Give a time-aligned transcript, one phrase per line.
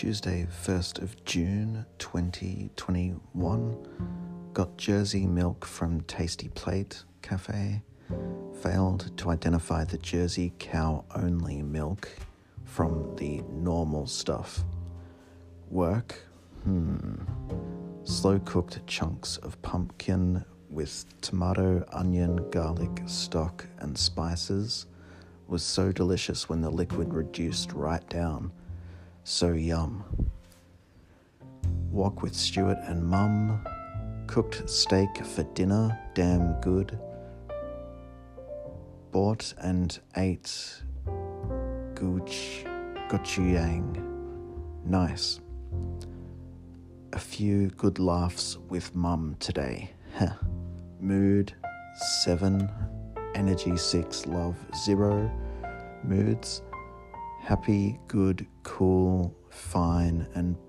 [0.00, 3.76] Tuesday, 1st of June 2021.
[4.52, 7.82] Got Jersey milk from Tasty Plate Cafe.
[8.62, 12.08] Failed to identify the Jersey cow only milk
[12.64, 14.62] from the normal stuff.
[15.68, 16.14] Work?
[16.62, 17.16] Hmm.
[18.04, 24.86] Slow cooked chunks of pumpkin with tomato, onion, garlic, stock, and spices
[25.48, 28.52] was so delicious when the liquid reduced right down.
[29.30, 30.04] So yum.
[31.90, 33.62] Walk with Stuart and Mum.
[34.26, 36.98] Cooked steak for dinner, damn good.
[39.12, 40.82] Bought and ate
[41.94, 42.64] gooch,
[43.10, 44.02] gochujang.
[44.86, 45.40] Nice.
[47.12, 49.90] A few good laughs with Mum today.
[51.00, 51.52] Mood
[52.22, 52.66] 7,
[53.34, 55.30] energy 6, love 0.
[56.02, 56.62] Moods
[57.48, 60.67] happy, good, cool, fine, and.